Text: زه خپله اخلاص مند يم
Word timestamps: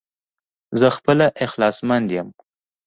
زه 0.79 0.87
خپله 0.97 1.25
اخلاص 1.45 1.77
مند 1.89 2.09
يم 2.17 2.27